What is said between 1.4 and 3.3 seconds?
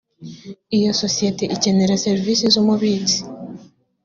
ikenera serivisi z umubitsi